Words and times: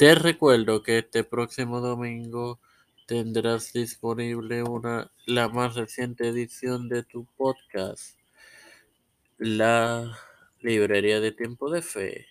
Te 0.00 0.14
recuerdo 0.14 0.82
que 0.82 0.96
este 0.96 1.24
próximo 1.24 1.80
domingo 1.80 2.58
tendrás 3.04 3.74
disponible 3.74 4.62
una, 4.62 5.10
la 5.26 5.50
más 5.50 5.74
reciente 5.74 6.26
edición 6.26 6.88
de 6.88 7.02
tu 7.02 7.26
podcast, 7.36 8.18
la 9.36 10.18
Librería 10.62 11.20
de 11.20 11.32
Tiempo 11.32 11.70
de 11.70 11.82
Fe. 11.82 12.26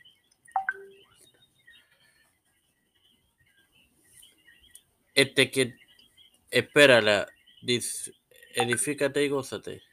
Este 5.13 5.51
que 5.51 5.75
espérala, 6.49 7.27
edifícate 8.55 9.23
y 9.23 9.29
gózate. 9.29 9.83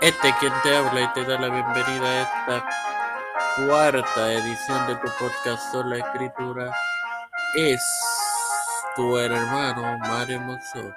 Este 0.00 0.34
quien 0.40 0.52
te 0.64 0.74
habla 0.74 1.00
y 1.00 1.12
te 1.12 1.22
da 1.22 1.40
la 1.40 1.48
bienvenida 1.48 2.10
a 2.10 2.22
esta 2.22 2.99
cuarta 3.66 4.32
edición 4.32 4.86
de 4.86 4.94
tu 4.96 5.08
podcast 5.18 5.72
Sola 5.72 5.98
Escritura 5.98 6.72
es 7.56 7.80
tu 8.96 9.16
hermano 9.16 9.98
Mario 9.98 10.40
Mozo. 10.40 10.94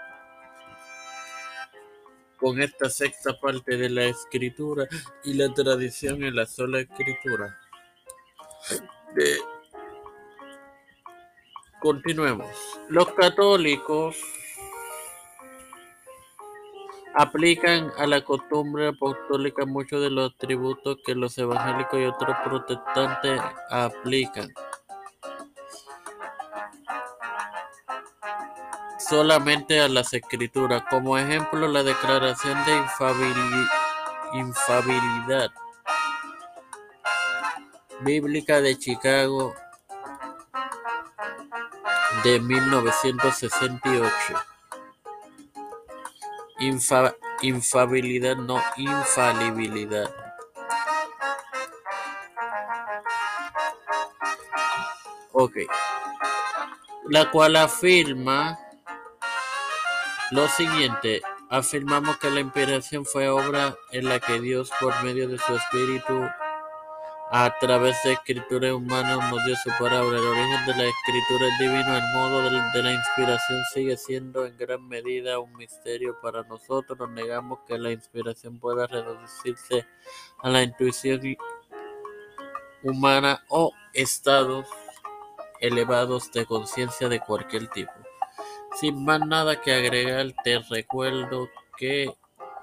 Con 2.38 2.62
esta 2.62 2.90
sexta 2.90 3.40
parte 3.40 3.78
de 3.78 3.90
la 3.90 4.04
escritura 4.06 4.88
y 5.24 5.34
la 5.34 5.54
tradición 5.54 6.24
en 6.24 6.36
la 6.36 6.46
sola 6.46 6.80
escritura. 6.80 7.58
Continuemos. 11.80 12.56
Los 12.90 13.14
católicos 13.14 14.16
aplican 17.16 17.92
a 17.98 18.08
la 18.08 18.24
costumbre 18.24 18.88
apostólica 18.88 19.66
muchos 19.66 20.02
de 20.02 20.10
los 20.10 20.34
atributos 20.34 20.98
que 21.06 21.16
los 21.16 21.38
evangélicos 21.38 22.00
y 22.00 22.06
otros 22.06 22.36
protestantes 22.44 23.42
aplican. 23.70 24.52
solamente 29.14 29.80
a 29.80 29.88
las 29.90 30.14
escrituras, 30.14 30.84
como 30.90 31.18
ejemplo 31.18 31.68
la 31.68 31.84
declaración 31.84 32.58
de 32.66 32.78
infabilidad 34.40 35.52
bíblica 38.02 38.62
de 38.62 38.78
Chicago 38.78 39.54
de 42.24 42.40
1968 42.40 44.53
infabilidad, 46.60 48.36
no 48.38 48.62
infalibilidad. 48.78 50.10
Ok. 55.32 55.58
La 57.10 57.30
cual 57.32 57.56
afirma 57.56 58.58
lo 60.32 60.48
siguiente. 60.48 61.22
Afirmamos 61.50 62.18
que 62.18 62.30
la 62.30 62.40
inspiración 62.40 63.06
fue 63.06 63.30
obra 63.30 63.76
en 63.92 64.10
la 64.10 64.20
que 64.20 64.40
Dios, 64.40 64.72
por 64.80 65.04
medio 65.04 65.28
de 65.28 65.38
su 65.38 65.56
espíritu, 65.56 66.28
a 67.32 67.54
través 67.60 67.96
de 68.04 68.14
escritura 68.14 68.76
humana 68.76 69.30
nos 69.30 69.44
dio 69.46 69.56
su 69.56 69.70
palabra. 69.80 70.18
El 70.18 70.26
origen 70.26 70.66
de 70.66 70.76
la 70.76 70.84
escritura 70.84 71.48
es 71.48 71.60
divino. 71.60 71.98
El 71.98 72.14
modo 72.14 72.42
de 72.74 72.84
la 72.84 72.94
inspiración 72.94 73.64
sigue 73.74 73.98
siendo 73.98 74.46
en 74.46 74.58
gran 74.58 74.88
medida 74.88 75.40
un 75.40 75.52
misterio 75.54 76.20
para 76.22 76.44
nosotros. 76.44 77.10
Negamos 77.10 77.60
que 77.68 77.78
la 77.78 77.92
inspiración 77.92 78.60
pueda 78.60 78.88
reducirse 78.88 79.86
a 80.42 80.50
la 80.50 80.64
intuición 80.64 81.22
humana 82.84 83.44
o 83.50 83.72
estados 83.94 84.68
elevados 85.60 86.32
de 86.32 86.46
conciencia 86.46 87.08
de 87.08 87.20
cualquier 87.20 87.68
tipo. 87.70 87.92
Sin 88.80 89.06
más 89.06 89.22
nada 89.22 89.62
que 89.62 89.74
agregar, 89.74 90.34
te 90.44 90.60
recuerdo 90.70 91.48
que 91.78 92.14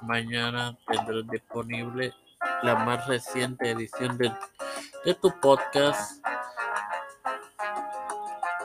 mañana 0.03 0.77
tendrás 0.87 1.27
disponible 1.29 2.13
la 2.63 2.77
más 2.77 3.07
reciente 3.07 3.71
edición 3.71 4.19
de, 4.19 4.33
de 5.05 5.15
tu 5.15 5.31
podcast, 5.41 6.25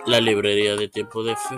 La 0.05 0.19
Librería 0.19 0.75
de 0.75 0.87
Tiempo 0.87 1.23
de 1.23 1.35
Fe. 1.35 1.57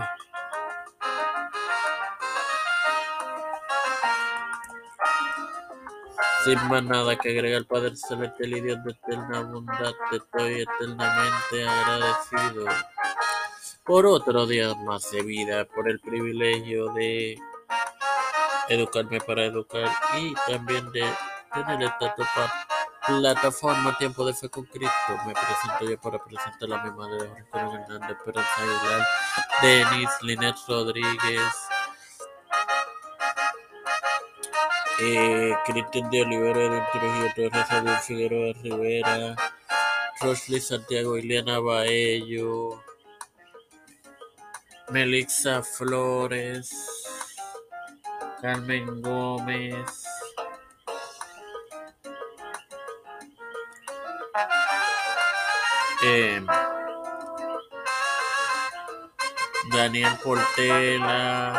Sin 6.44 6.68
más 6.70 6.84
nada 6.84 7.18
que 7.18 7.30
agregar, 7.31 7.66
Padre 7.66 7.96
Celestial 7.96 8.54
y 8.54 8.62
Dios 8.62 8.84
de 8.84 8.92
eterna 8.92 9.42
bondad, 9.42 9.92
te 10.09 10.18
estoy 10.18 10.62
eternamente 10.62 11.68
agradecido 11.68 12.66
por 13.84 14.06
otro 14.06 14.46
día 14.46 14.74
más 14.75 15.12
de 15.12 15.24
vida, 15.24 15.66
por 15.66 15.90
el 15.90 16.00
privilegio 16.00 16.94
de 16.94 17.38
educarme 18.69 19.19
para 19.22 19.46
educar 19.46 19.90
y 20.19 20.34
también 20.46 20.92
de 20.92 21.06
tener 21.53 21.84
esta 21.84 22.16
plataforma 23.08 23.97
Tiempo 23.97 24.25
de 24.25 24.34
Fe 24.34 24.50
con 24.50 24.66
Cristo. 24.66 25.18
Me 25.25 25.34
presento 25.34 25.90
yo 25.90 26.00
para 26.00 26.19
presentar 26.24 26.74
a 26.74 26.84
mi 26.84 26.91
madre 26.91 27.30
Jorge 27.52 27.75
Hernández, 27.78 28.18
Esperanza 28.18 28.52
Aguilar, 28.58 29.08
Denis, 29.62 30.09
Linet 30.22 30.56
Rodríguez, 30.68 31.53
eh, 35.00 35.56
Cristian 35.66 36.09
de 36.09 36.22
Olivera, 36.22 36.90
Trujillo 36.91 37.34
Torres, 37.36 37.72
Edwin 37.72 38.00
Figueroa 38.00 38.53
Rivera, 38.63 39.36
Rosly 40.22 40.59
Santiago, 40.59 41.18
Ileana 41.18 41.59
Baello, 41.59 42.84
Melixa 44.90 45.62
Flores, 45.63 46.72
Carmen 48.41 49.02
Gómez, 49.02 50.16
eh, 56.03 56.42
Daniel 59.72 60.14
Portela, 60.24 61.53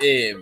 eh, 0.00 0.34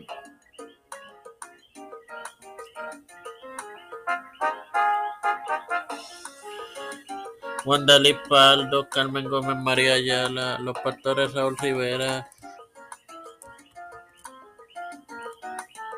Juan 7.64 7.84
Dalí 7.84 8.14
Paldo, 8.28 8.88
Carmen 8.88 9.28
Gómez, 9.28 9.56
María 9.56 9.94
Ayala, 9.94 10.58
los 10.58 10.78
pastores 10.78 11.34
Raúl 11.34 11.56
Rivera, 11.58 12.26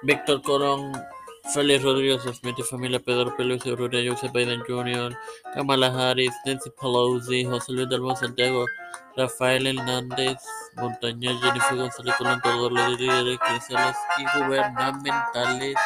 Víctor 0.02 0.42
Corón, 0.42 0.92
Félix 1.44 1.82
Rodríguez 1.82 2.22
Smith 2.22 2.54
y 2.58 2.62
familia 2.62 3.00
Pedro 3.00 3.34
Pérez 3.36 3.64
Urrutia, 3.66 4.08
Joseph 4.08 4.32
Biden 4.32 4.62
Jr., 4.66 5.16
Kamala 5.54 5.88
Harris, 5.88 6.32
Nancy 6.46 6.70
Pelosi, 6.70 7.44
José 7.44 7.72
Luis 7.72 7.88
del 7.88 8.16
Santiago, 8.16 8.64
Rafael 9.16 9.66
Hernández, 9.66 10.38
Montaña, 10.76 11.32
Jennifer 11.40 11.76
González 11.76 12.14
Colón, 12.16 12.40
todos 12.42 12.72
los 12.72 13.00
líderes 13.00 13.38
cristianos 13.38 13.96
y 14.18 14.38
gubernamentales. 14.38 15.76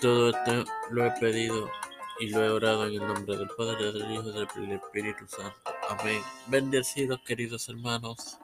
Todo 0.00 0.30
esto 0.30 0.64
lo 0.90 1.06
he 1.06 1.10
pedido 1.12 1.81
y 2.20 2.28
lo 2.28 2.44
he 2.44 2.50
orado 2.50 2.86
en 2.86 2.94
el 2.94 3.06
nombre 3.06 3.36
del 3.36 3.48
Padre, 3.56 3.92
del 3.92 4.12
Hijo 4.12 4.30
y 4.30 4.60
del 4.60 4.72
Espíritu 4.72 5.26
Santo. 5.26 5.54
Amén. 5.88 6.20
Bendecidos, 6.46 7.20
queridos 7.26 7.68
hermanos. 7.68 8.38